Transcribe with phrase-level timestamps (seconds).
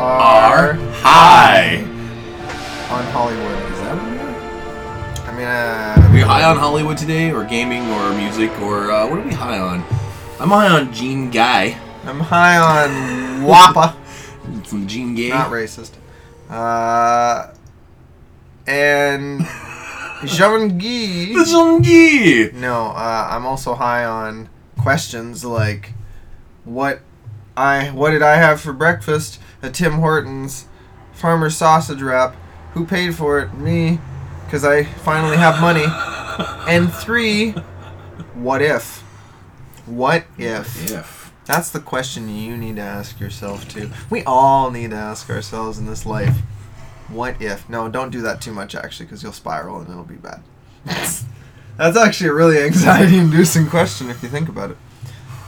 [0.00, 1.76] are high.
[2.90, 3.72] on Hollywood.
[3.72, 5.28] Is that what?
[5.28, 9.08] I mean, uh, Are we high on Hollywood today, or gaming, or music, or uh,
[9.08, 9.84] what are we high on?
[10.40, 11.78] I'm high on Gene Guy.
[12.04, 13.94] I'm high on Wappa.
[14.66, 15.28] Some Gene Gay.
[15.28, 15.92] Not racist.
[16.48, 17.52] Uh,
[18.66, 19.40] and
[20.24, 21.44] Jean Guy.
[21.44, 22.50] Gene Gay.
[22.54, 24.48] No, uh, I'm also high on
[24.78, 25.92] questions like,
[26.64, 27.00] what
[27.56, 30.66] I what did I have for breakfast at Tim Hortons?
[31.12, 32.34] Farmer's sausage wrap.
[32.74, 33.54] Who paid for it?
[33.54, 33.98] Me,
[34.44, 35.84] because I finally have money.
[36.68, 37.52] And three,
[38.34, 39.00] what if?
[39.86, 40.90] What if?
[40.90, 41.32] If.
[41.46, 43.90] That's the question you need to ask yourself too.
[44.08, 46.38] We all need to ask ourselves in this life.
[47.08, 47.68] What if?
[47.68, 50.42] No, don't do that too much actually, because you'll spiral and it'll be bad.
[50.84, 54.76] That's actually a really anxiety-inducing question if you think about it.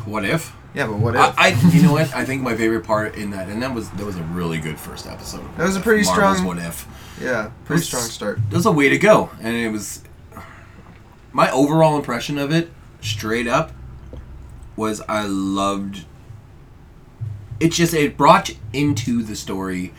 [0.05, 0.55] What if?
[0.75, 1.21] Yeah, but what if?
[1.21, 2.15] I, I, you know what?
[2.15, 4.79] I think my favorite part in that, and that was that was a really good
[4.79, 5.45] first episode.
[5.57, 6.87] That was a pretty Marvel's strong- What if?
[7.21, 8.39] yeah, pretty It's- strong start.
[8.51, 10.03] It was a way to go, and it was
[11.33, 12.71] my overall impression of it,
[13.01, 13.73] straight up,
[14.77, 16.05] was I loved.
[17.61, 19.93] It just it brought into the story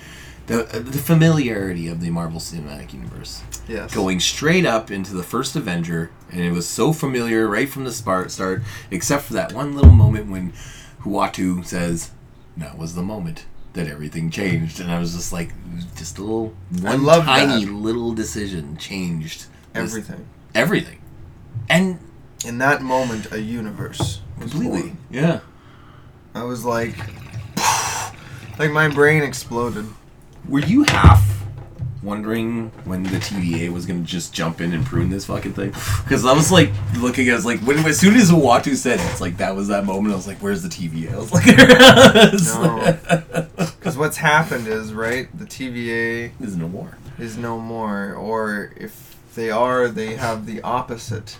[0.47, 3.93] the the familiarity of the Marvel Cinematic Universe, Yes.
[3.93, 7.91] going straight up into the first Avenger, and it was so familiar right from the
[7.93, 8.31] start.
[8.31, 10.53] Start, except for that one little moment when
[11.03, 12.11] Uatu says,
[12.57, 15.51] "That was the moment." That everything changed, and I was just like,
[15.95, 17.71] just a little one tiny that.
[17.71, 20.25] little decision changed this- Everything.
[20.53, 20.99] everything,
[21.69, 21.97] and
[22.45, 24.97] In that moment, a universe was completely, born.
[25.09, 25.39] yeah.
[26.35, 26.95] I was like,
[28.59, 29.87] like my brain exploded.
[30.47, 31.29] Were you half
[32.01, 35.69] wondering when the TVA was gonna just jump in and prune this fucking thing?
[36.03, 39.05] Because I was like looking, I was like, when as soon as Uatu said it,
[39.11, 40.13] it's like that was that moment.
[40.13, 41.13] I was like, where's the TVA?
[41.13, 42.97] I was like, it's No.
[43.79, 46.97] Because what's happened is, right, the TVA is no more.
[47.17, 51.37] is no more, or if they are, they have the opposite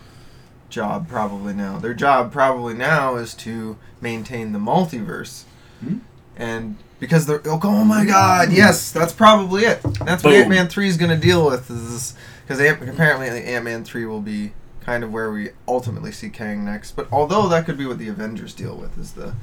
[0.70, 1.78] job probably now.
[1.78, 5.44] Their job probably now is to maintain the multiverse.
[5.81, 6.00] Hmm?
[6.35, 9.81] And because they're, oh, oh my god, yes, that's probably it.
[10.06, 10.36] That's what Boom.
[10.36, 11.69] Ant Man 3 is going to deal with.
[11.69, 12.16] Is
[12.47, 16.91] Because apparently Ant Man 3 will be kind of where we ultimately see Kang next.
[16.94, 19.34] But although that could be what the Avengers deal with, is the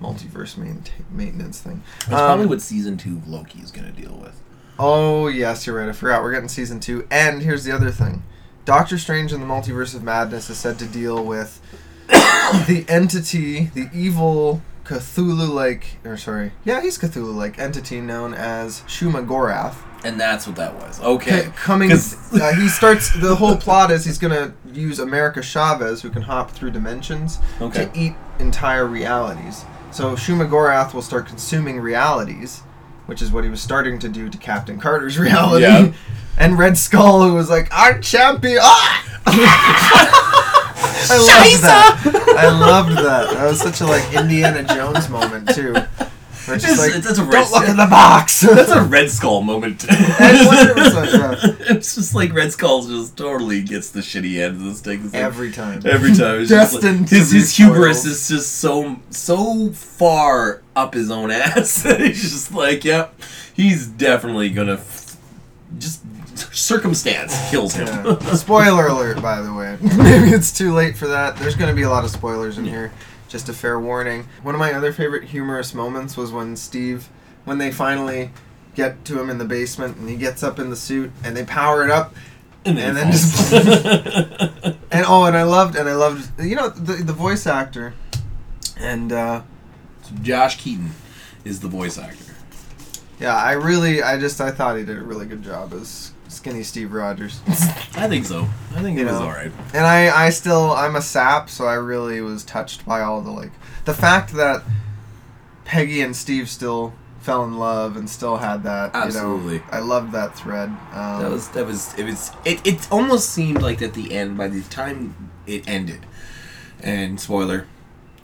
[0.00, 1.82] multiverse main maintenance thing.
[2.00, 4.40] That's Um, probably what season two of Loki is gonna deal with.
[4.78, 5.90] Oh yes, you're right.
[5.90, 6.22] I forgot.
[6.22, 7.06] We're getting season two.
[7.10, 8.22] And here's the other thing:
[8.64, 11.60] Doctor Strange in the Multiverse of Madness is said to deal with
[12.08, 19.74] the entity, the evil Cthulhu-like, or sorry, yeah, he's Cthulhu-like entity known as Shuma-Gorath.
[20.04, 21.00] And that's what that was.
[21.00, 21.44] Okay.
[21.44, 23.12] C- coming, uh, he starts.
[23.20, 27.84] The whole plot is he's gonna use America Chavez, who can hop through dimensions, Okay.
[27.86, 29.64] to eat entire realities.
[29.92, 32.62] So Shuma-Gorath will start consuming realities,
[33.06, 35.62] which is what he was starting to do to Captain Carter's reality.
[35.66, 35.92] Yeah.
[36.36, 39.08] And Red Skull, who was like, "I'm champion!" Ah!
[41.10, 42.34] I loved that.
[42.38, 43.34] I loved that.
[43.34, 45.72] That was such a like Indiana Jones moment too.
[46.44, 48.40] Where it's just like, it's- it's a don't red- look in the box.
[48.40, 49.84] That's a Red Skull moment.
[49.88, 49.98] And
[50.48, 51.12] 100%,
[51.60, 51.76] yeah.
[51.76, 54.98] it's just like Red Skull just totally gets the shitty end of the stick.
[55.04, 55.82] It's like- every time.
[55.86, 60.62] Every time, it's just like- to his be his hubris is just so so far
[60.74, 61.84] up his own ass.
[61.84, 63.14] he's just like, yep,
[63.54, 65.16] he's definitely gonna f-
[65.78, 66.01] just
[66.52, 67.86] circumstance kills him.
[67.86, 68.18] Yeah.
[68.34, 69.76] Spoiler alert, by the way.
[69.82, 71.36] Maybe it's too late for that.
[71.36, 72.92] There's going to be a lot of spoilers in here.
[73.28, 74.26] Just a fair warning.
[74.42, 77.08] One of my other favorite humorous moments was when Steve,
[77.44, 78.30] when they finally
[78.74, 81.44] get to him in the basement and he gets up in the suit and they
[81.44, 82.14] power it up.
[82.64, 83.52] and And then, just.
[84.92, 87.94] And oh, and I loved, and I loved, you know, the, the voice actor.
[88.78, 89.42] And uh,
[90.20, 90.90] Josh Keaton
[91.46, 92.34] is the voice actor.
[93.18, 96.62] yeah, I really, I just, I thought he did a really good job as skinny
[96.62, 97.40] Steve Rogers.
[97.94, 98.48] I think so.
[98.74, 99.26] I think You it was know.
[99.26, 99.52] all right.
[99.74, 103.30] And I, I still, I'm a sap, so I really was touched by all the
[103.30, 103.52] like,
[103.84, 104.62] the fact that
[105.64, 108.90] Peggy and Steve still fell in love and still had that.
[108.94, 109.54] Absolutely.
[109.54, 110.68] You know, I loved that thread.
[110.92, 114.36] Um, That was that was it was it, it almost seemed like at the end
[114.36, 116.04] by the time it ended
[116.80, 117.66] and spoiler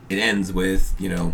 [0.09, 1.33] it ends with you know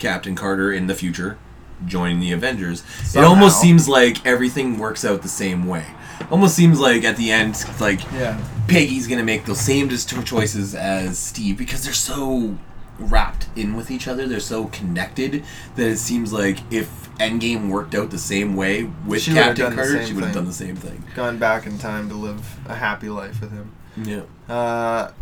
[0.00, 1.38] Captain Carter in the future
[1.86, 2.82] joining the Avengers
[3.14, 5.86] it almost seems like everything works out the same way
[6.30, 8.40] almost seems like at the end like yeah.
[8.68, 12.56] Peggy's gonna make the same choices as Steve because they're so
[13.00, 14.26] wrapped in with each other.
[14.26, 15.44] They're so connected
[15.76, 20.04] that it seems like if Endgame worked out the same way with She Captain Carter,
[20.06, 21.04] she would have done the same thing.
[21.14, 23.72] Gone back in time to live a happy life with him.
[23.96, 24.22] Yeah.
[24.52, 25.12] Uh,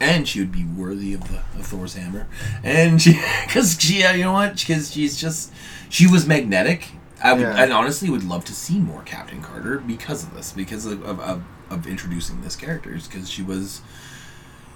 [0.00, 2.26] and she would be worthy of the of Thor's hammer.
[2.62, 3.12] And she,
[3.46, 4.56] because she, uh, you know what?
[4.58, 5.52] Because she's just,
[5.88, 6.88] she was magnetic.
[7.22, 7.62] I would, Yeah.
[7.62, 11.18] and honestly would love to see more Captain Carter because of this, because of of,
[11.20, 13.80] of, of introducing this character, because she was,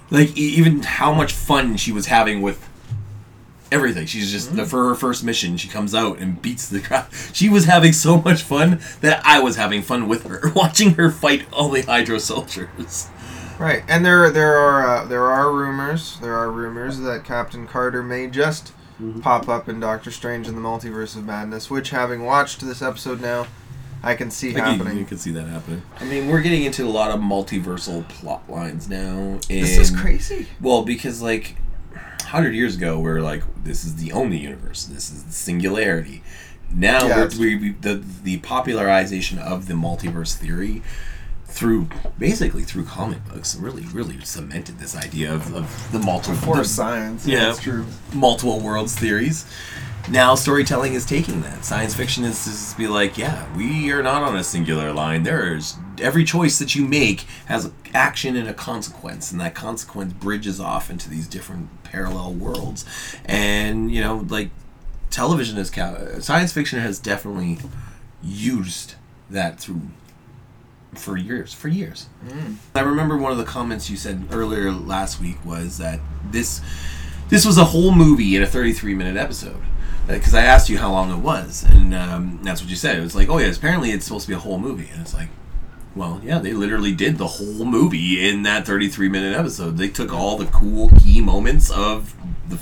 [0.09, 2.67] like, e- even how much fun she was having with
[3.71, 4.05] everything.
[4.07, 4.65] She's just Mm-hmm.
[4.65, 7.13] for her first mission, she comes out and beats the crap.
[7.31, 11.09] She was having so much fun that I was having fun with her, watching her
[11.11, 13.07] fight all the Hydra soldiers.
[13.61, 18.03] Right, and there there are uh, there are rumors there are rumors that Captain Carter
[18.03, 19.21] may just Mm-hmm.
[19.21, 23.19] pop up in Doctor Strange in the Multiverse of Madness, which having watched this episode
[23.19, 23.47] now,
[24.03, 24.97] I can see Like, you, happening.
[24.99, 25.81] you can see that happening.
[25.99, 29.07] I mean, we're getting into a lot of multiversal plot lines now.
[29.09, 30.45] And, this is crazy.
[30.61, 31.55] Well, because like
[32.25, 34.85] hundred years ago, we are like, this is the only universe.
[34.85, 36.21] This is the singularity.
[36.71, 40.83] Now Yeah, we're, we, we the the popularization of the multiverse theory
[41.51, 41.87] through
[42.17, 46.65] basically through comic books really really cemented this idea of, of the multiple For the
[46.65, 47.45] science, yeah.
[47.45, 47.85] that's true.
[48.13, 49.45] multiple worlds theories.
[50.09, 51.63] Now storytelling is taking that.
[51.63, 55.23] Science fiction is to just be like, yeah, we are not on a singular line.
[55.23, 60.59] There's every choice that you make has action and a consequence, and that consequence bridges
[60.59, 62.85] off into these different parallel worlds.
[63.25, 64.49] And you know, like
[65.11, 65.69] television is
[66.25, 67.59] science fiction has definitely
[68.23, 68.95] used
[69.29, 69.81] that through
[70.93, 72.07] for years for years.
[72.75, 75.99] I remember one of the comments you said earlier last week was that
[76.29, 76.61] this
[77.29, 79.61] this was a whole movie in a 33 minute episode.
[80.07, 82.97] Because i asked you how long it was and um, that's what you said.
[82.97, 84.89] It was like oh yeah apparently it's supposed to be a whole movie.
[84.91, 85.29] And it's like
[85.95, 89.77] well yeah they literally did the whole movie in that 33 minute episode.
[89.77, 92.15] They took all the cool key moments of
[92.49, 92.59] the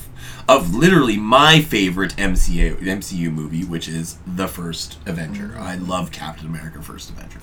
[0.47, 5.55] of literally my favorite MCU MCU movie, which is the first Avenger.
[5.57, 7.41] I love Captain America: First Avenger.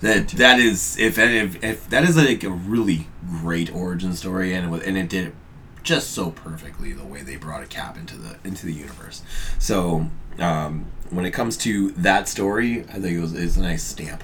[0.00, 3.08] That that is if if, if that is like a really
[3.42, 5.34] great origin story, and it, was- and it did it
[5.82, 9.22] just so perfectly the way they brought a Cap into the into the universe.
[9.58, 10.08] So
[10.38, 14.22] um, when it comes to that story, I think it was it's a nice stamp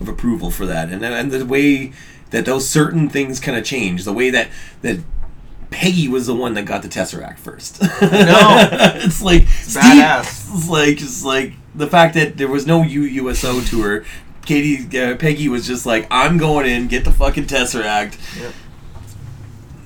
[0.00, 1.92] of approval for that, and then and the way
[2.30, 4.48] that those certain things kind of change, the way that
[4.82, 4.98] that
[5.70, 7.80] Peggy was the one that got the Tesseract first.
[7.82, 10.54] No, it's like Steve, badass.
[10.54, 14.04] It's like just like the fact that there was no U- USO tour.
[14.44, 18.52] Katie, uh, Peggy was just like, "I'm going in, get the fucking Tesseract," Yep.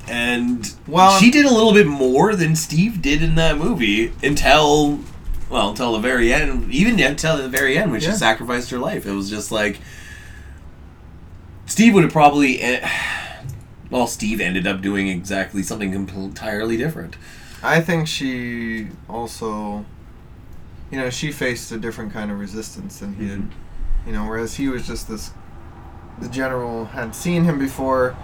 [0.08, 5.00] and Well, she did a little bit more than Steve did in that movie until,
[5.50, 6.72] well, until the very end.
[6.72, 9.78] Even until the very end when she sacrificed her life, it was just like
[11.66, 12.60] Steve would have probably.
[13.90, 17.16] Well, Steve ended up doing exactly something entirely different.
[17.62, 19.86] I think she also,
[20.90, 23.48] you know, she faced a different kind of resistance than he did.
[24.08, 25.30] You know, whereas he was just this.
[26.18, 28.16] The general had seen him before.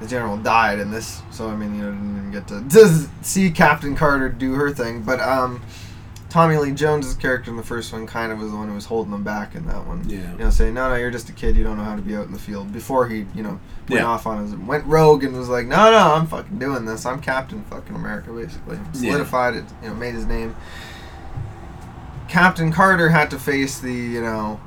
[0.00, 3.08] The general died in this, so I mean, you know, didn't even get to, to
[3.20, 5.02] see Captain Carter do her thing.
[5.02, 5.60] But um,
[6.30, 8.86] Tommy Lee Jones's character in the first one kind of was the one who was
[8.86, 10.08] holding them back in that one.
[10.08, 10.32] Yeah.
[10.32, 11.54] You know, saying, "No, no, you're just a kid.
[11.56, 13.60] You don't know how to be out in the field." Before he, you know,
[13.90, 14.04] went Yeah.
[14.06, 17.04] off on his went rogue and was like, "No, no, I'm fucking doing this.
[17.04, 18.92] I'm Captain fucking America." Basically, Yeah.
[19.10, 19.64] solidified it.
[19.82, 20.54] You know, made his name.
[22.28, 24.60] Captain Carter had to face the, you know,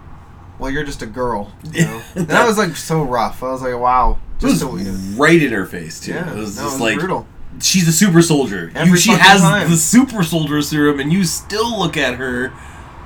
[0.59, 1.51] well, you're just a girl.
[1.71, 3.44] You know, that was like so rough.
[3.44, 4.88] I was like, wow, just so weird.
[5.17, 6.13] right in her face too.
[6.13, 7.27] Yeah, it was no, just it was like brutal.
[7.62, 8.72] she's a super soldier.
[8.86, 9.69] You, she has time.
[9.69, 12.53] the super soldier serum, and you still look at her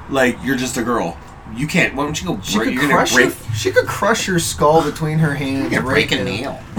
[0.09, 1.17] like you're just a girl.
[1.55, 1.95] You can't.
[1.95, 2.77] Why don't you go She break?
[2.79, 3.13] could crush.
[3.13, 3.25] break.
[3.29, 5.71] Your, she could crush your skull between her hands.
[5.73, 6.23] You're breaking now.
[6.25, 6.59] nail.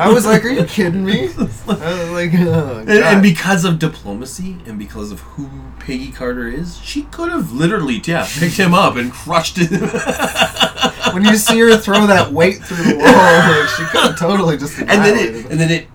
[0.00, 1.28] I was like, are you kidding me?
[1.38, 1.66] I was
[2.10, 7.02] like, oh, And, and because of diplomacy and because of who Peggy Carter is, she
[7.04, 9.68] could have literally, yeah, picked him up and crushed him.
[11.12, 14.56] when you see her throw that weight through the wall, like she could have totally
[14.56, 15.46] just and then it, him.
[15.52, 15.86] and then it,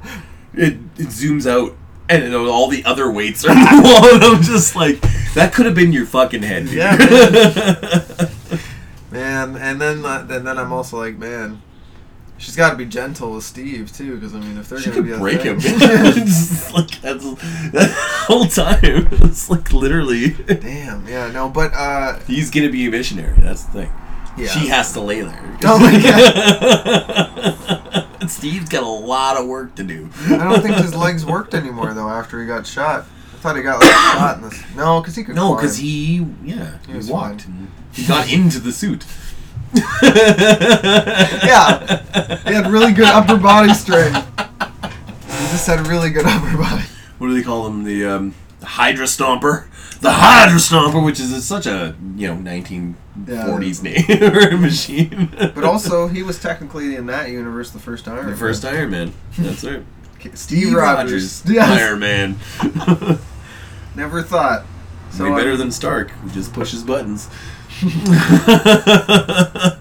[0.54, 1.76] it, it zooms out,
[2.10, 5.04] and all the other weights are on the wall, and I'm just like,
[5.36, 6.66] that could have been your fucking head.
[6.66, 6.74] dude.
[6.76, 6.98] Yeah,
[9.12, 9.56] man.
[9.58, 11.62] And then, uh, and then I'm also like, man,
[12.38, 15.02] she's got to be gentle with Steve too, because I mean, if they're She gonna
[15.02, 15.58] could be break him.
[16.74, 17.24] Like that's
[17.72, 17.92] that
[18.28, 18.80] whole time.
[19.24, 21.06] It's like literally, Damn.
[21.08, 21.30] Yeah.
[21.32, 23.36] No, but uh, he's gonna be a missionary.
[23.40, 23.92] That's the thing.
[24.38, 24.48] yeah.
[24.48, 25.58] She has to lay there.
[25.66, 28.08] Oh my god.
[28.30, 30.10] Steve's got a lot of work to do.
[30.28, 33.06] I don't think his legs worked anymore though after he got shot.
[33.42, 34.64] I thought he got like shot in this.
[34.76, 35.34] No, because he could.
[35.36, 37.42] No, because he, yeah, He was walked.
[37.42, 37.72] fine.
[37.92, 39.04] And he got into the suit.
[39.74, 39.82] Yeah.
[42.46, 44.16] He had really good upper body strength.
[44.38, 46.84] He just had really good upper body.
[47.18, 47.84] What do they call him?
[47.84, 48.34] The um,
[48.64, 49.66] Hydra Stomper.
[50.00, 55.30] the Hydra Stomper, which is such a you know 1940s name or machine.
[55.54, 58.26] But also, he was technically in that universe the first Iron Man.
[58.26, 58.40] the Man.
[58.40, 59.14] first Iron Man.
[59.38, 59.84] That's right.
[60.20, 61.42] Steve, Steve Rogers.
[61.46, 61.82] Rogers, Yes.
[61.82, 63.20] Iron Man.
[63.96, 64.66] Never thought.
[65.12, 67.30] So Way better I- than Stark, who just pushes buttons.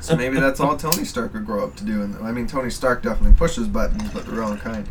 [0.00, 2.02] So maybe that's all Tony Stark would grow up to do.
[2.02, 4.88] And I mean, Tony Stark definitely pushes buttons, but the wrong kind.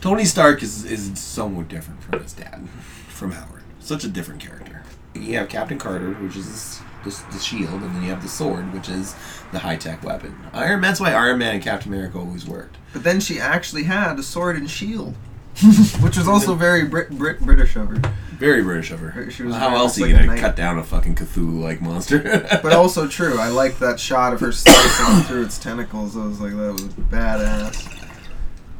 [0.00, 2.68] Tony Stark is is somewhat different from his dad,
[3.08, 3.62] from Howard.
[3.80, 4.82] Such a different character.
[5.14, 8.72] You have Captain Carter, which is the, the shield, and then you have the sword,
[8.72, 9.14] which is
[9.52, 10.34] the high tech weapon.
[10.52, 10.80] Iron.
[10.80, 12.76] That's why Iron Man and Captain America always worked.
[12.92, 15.14] But then she actually had a sword and shield,
[16.00, 18.12] which was also very Brit, Brit British of her.
[18.32, 19.30] Very British of her.
[19.30, 22.18] She was How else are you like gonna cut down a fucking Cthulhu-like monster?
[22.62, 23.38] But also true.
[23.38, 26.16] I like that shot of her slicing through its tentacles.
[26.16, 27.90] I was like, that was badass.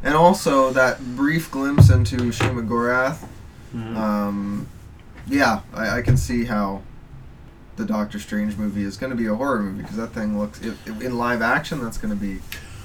[0.03, 3.27] And also that brief glimpse into Shuma-Gorath.
[3.75, 3.97] Mhm.
[3.97, 4.67] Um,
[5.27, 6.83] yeah, I, I can see how
[7.77, 10.61] the Doctor Strange movie is going to be a horror movie because that thing looks
[10.61, 11.83] if, if- in live action.
[11.83, 12.41] That's going to be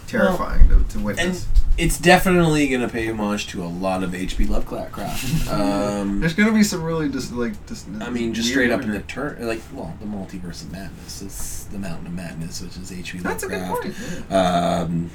[0.07, 1.47] terrifying to, to witness.
[1.79, 4.45] It's definitely gonna pay homage to a lot of H.P.
[4.45, 5.49] Lovecraft.
[5.49, 7.87] Um, There's going to be some really just like just.
[8.01, 11.67] I mean, just straight up in the turn, like, well, the multiverse of madness is
[11.71, 13.19] the Mountain of Madness, which is H.P.
[13.19, 14.29] That's a good Lovecraft.
[14.29, 14.31] point.
[14.31, 15.09] Um,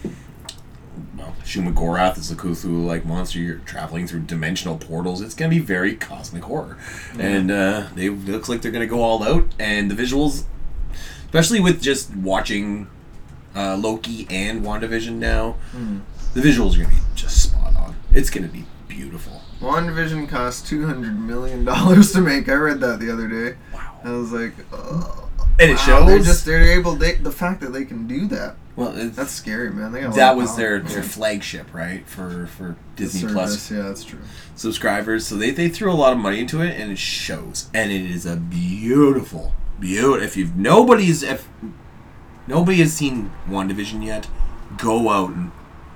[1.16, 3.38] well, Shuma-Gorath is a Cthulhu-like monster.
[3.38, 5.21] You're traveling through dimensional portals.
[5.21, 6.76] It's gonna be very cosmic horror,
[7.18, 9.47] and uh, they it looks like they're gonna go all out.
[9.59, 10.44] And the visuals,
[11.26, 12.88] especially with just watching
[13.54, 15.99] uh, Loki and WandaVision now, Hmm.
[16.35, 17.97] The visuals are gonna be just spot on.
[18.12, 19.41] It's gonna be beautiful.
[19.61, 22.49] WandaVision cost two hundred million dollars to make.
[22.49, 23.57] I read that the other day.
[23.73, 24.00] Wow.
[24.05, 25.31] I was like, oh.
[25.59, 26.97] And it Wow, They're just they're able.
[26.97, 28.57] They, the fact that they can do that.
[28.75, 29.93] Well, it's, That's scary, man.
[29.93, 32.05] They got that was their their flagship, right?
[32.09, 34.19] For for Disney service, Plus Yeah, that's true.
[34.57, 35.26] subscribers.
[35.29, 37.71] So they, they threw a lot of money into it, and it shows.
[37.73, 40.21] And it is a beautiful, beautiful.
[40.21, 41.49] If you've nobody's if
[42.49, 44.26] nobody has seen WandaVision yet,
[44.76, 45.53] go out and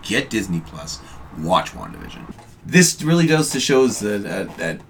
[0.08, 1.00] get Disney Plus.
[1.38, 2.34] Watch WandaVision.
[2.66, 4.80] This really does to shows that that, that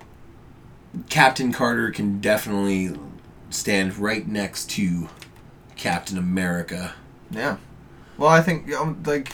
[1.11, 2.97] Captain Carter can definitely
[3.51, 5.09] stand right next to
[5.77, 6.95] Captain America.
[7.31, 7.57] Yeah.
[8.17, 9.33] Well, I think um, like,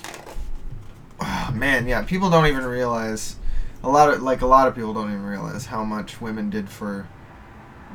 [1.20, 2.02] ah, man, yeah.
[2.02, 3.36] People don't even realize
[3.82, 6.68] a lot of like a lot of people don't even realize how much women did
[6.68, 7.06] for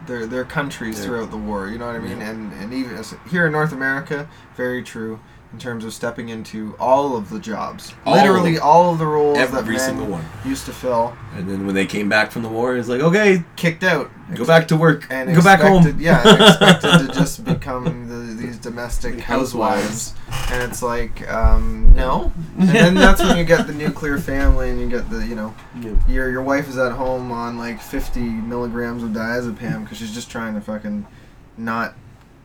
[0.06, 1.68] their their countries throughout the war.
[1.68, 2.20] You know what I mean?
[2.20, 2.30] Yeah.
[2.30, 5.20] And and even here in North America, very true
[5.52, 9.08] in terms of stepping into all of the jobs, All literally of- all of the
[9.08, 10.24] roles that Every men single one.
[10.46, 13.44] used to fill, And then when they came back from the war, it's like, okay,
[13.56, 14.12] kicked out.
[14.36, 15.08] go back to work.
[15.10, 15.96] and go back home.
[16.00, 20.14] Yeah, and expected to just become the, these domestic Housewives.
[20.14, 22.32] housewives, and it's like, um, no.
[22.60, 25.56] And then that's when you get the nuclear family, and you get the, you know,
[26.08, 30.30] your your wife is at home on like 50 milligrams of diazepam because she's just
[30.30, 31.08] trying to fucking
[31.58, 31.96] not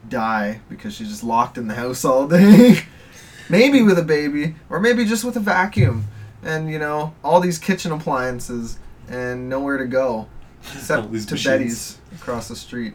[0.09, 2.81] die because she's just locked in the house all day.
[3.49, 6.05] maybe with a baby, or maybe just with a vacuum,
[6.43, 10.29] and you know, all these kitchen appliances and nowhere to go
[10.73, 11.45] except to machines.
[11.45, 12.95] Betty's across the street.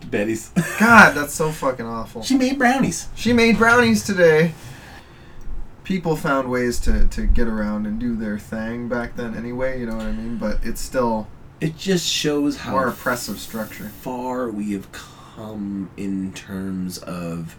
[0.00, 0.48] To Betty's.
[0.78, 2.22] God, that's so fucking awful.
[2.22, 3.08] she made brownies.
[3.14, 4.52] She made brownies today.
[5.82, 9.86] People found ways to, to get around and do their thing back then anyway, you
[9.86, 10.38] know what I mean?
[10.38, 11.28] But it's still
[11.60, 13.88] It just shows how more oppressive structure.
[14.00, 17.56] far we have come in terms of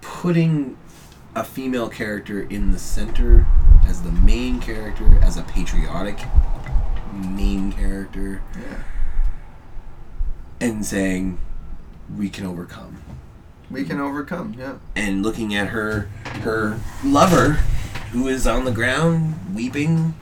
[0.00, 0.76] putting
[1.34, 3.46] a female character in the center
[3.86, 6.18] as the main character, as a patriotic
[7.12, 8.82] main character, Yeah.
[10.60, 11.38] and saying
[12.16, 13.02] we can overcome.
[13.70, 14.74] We can overcome, yeah.
[14.96, 16.08] and looking at her
[16.42, 17.58] her lover
[18.12, 20.14] who is on the ground weeping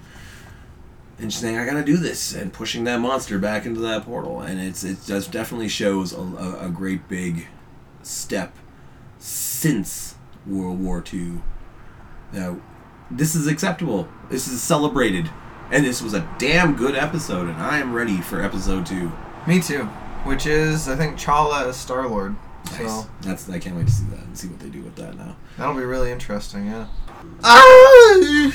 [1.19, 4.41] and she's saying i gotta do this and pushing that monster back into that portal
[4.41, 7.47] and it's it does definitely shows a, a, a great big
[8.03, 8.55] step
[9.19, 10.15] since
[10.47, 11.33] world war ii
[12.33, 12.59] now
[13.11, 15.29] this is acceptable this is celebrated
[15.71, 19.11] and this was a damn good episode and i am ready for episode two
[19.47, 19.85] Me too.
[20.25, 22.35] Which is, I think, T'Challa as Star Lord.
[22.73, 22.79] nice.
[22.91, 25.17] So that's i can't wait to see that and see what they do with that
[25.17, 26.87] now that'll be really interesting, yeah.
[27.45, 28.53] Ah!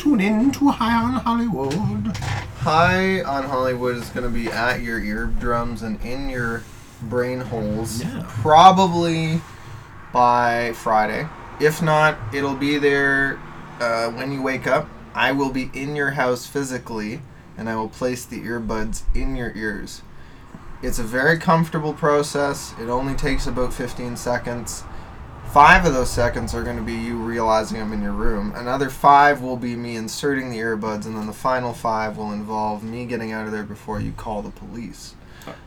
[0.00, 2.16] Tune in to High on Hollywood.
[2.16, 6.62] High on Hollywood is going to be at your eardrums and in your
[7.02, 8.02] brain holes.
[8.02, 8.24] Yeah.
[8.26, 9.42] Probably
[10.10, 11.28] by Friday.
[11.60, 13.38] If not, it'll be there
[13.78, 14.88] uh, when you wake up.
[15.14, 17.20] I will be in your house physically,
[17.58, 20.00] and I will place the earbuds in your ears.
[20.82, 22.72] It's a very comfortable process.
[22.80, 24.82] It only takes about 15 seconds.
[25.52, 28.52] Five of those seconds are going to be you realizing I'm in your room.
[28.54, 32.84] Another five will be me inserting the earbuds, and then the final five will involve
[32.84, 35.14] me getting out of there before you call the police.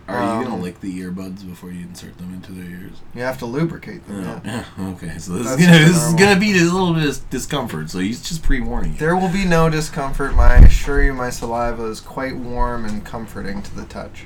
[0.07, 2.93] Are you Um, gonna lick the earbuds before you insert them into their ears?
[3.13, 4.23] You have to lubricate them.
[4.45, 4.63] Yeah.
[4.77, 4.85] Yeah.
[4.91, 5.17] Okay.
[5.17, 7.89] So this That's is gonna this is gonna be a little bit of discomfort.
[7.89, 8.99] So he's just pre-warning you.
[8.99, 10.35] There will be no discomfort.
[10.35, 14.25] My, I assure you, my saliva is quite warm and comforting to the touch.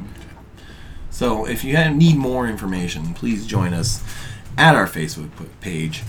[1.09, 4.03] So if you need more information, please join us
[4.57, 5.29] at our Facebook
[5.61, 6.03] page,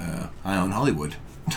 [0.00, 1.16] uh, Eye on Hollywood.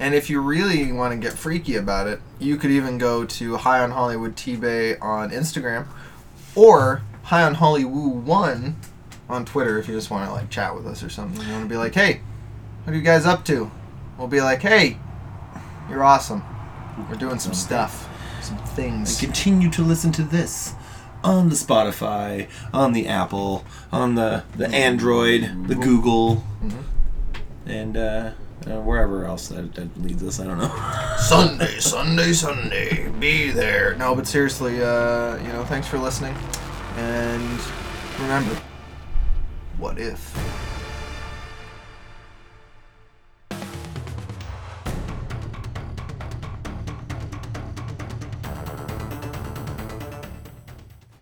[0.00, 3.56] And if you really want to get freaky about it, you could even go to
[3.56, 5.88] High on Hollywood T-Bay on Instagram
[6.54, 8.76] or High on Hollywood 1
[9.28, 11.44] on Twitter if you just want to like chat with us or something.
[11.44, 12.20] You want to be like, hey,
[12.84, 13.70] what are you guys up to?
[14.16, 14.98] We'll be like, hey,
[15.90, 16.44] you're awesome.
[17.10, 18.08] We're doing some stuff,
[18.40, 19.20] some things.
[19.20, 20.74] And continue to listen to this
[21.24, 26.84] on the Spotify, on the Apple, on the the Android, the Google, Mhm.
[27.66, 28.30] and uh,
[28.66, 30.40] uh, wherever else that, that leads us.
[30.40, 31.14] I don't know.
[31.18, 33.94] Sunday, Sunday, Sunday, be there.
[33.96, 36.34] No, but seriously, uh, you know, thanks for listening.
[36.96, 37.60] And
[38.20, 38.56] remember,
[39.78, 40.34] what if?